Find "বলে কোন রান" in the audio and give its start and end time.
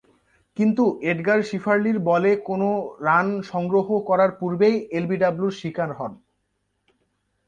2.09-3.27